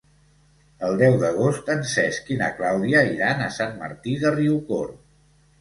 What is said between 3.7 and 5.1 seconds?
Martí de Riucorb.